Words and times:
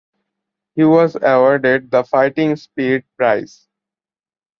He 0.73 0.83
was 0.83 1.13
awarded 1.15 1.91
the 1.91 2.03
Fighting 2.03 2.55
Spirit 2.55 3.05
prize. 3.17 3.67